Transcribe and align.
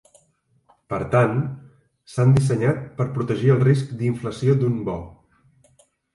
Per 0.93 0.99
tant, 1.15 1.35
s"han 2.13 2.33
dissenyat 2.39 2.81
per 3.01 3.07
protegir 3.19 3.53
el 3.59 3.63
risc 3.67 3.93
d"inflació 4.01 4.57
d"un 4.65 4.83
bo. 4.91 4.99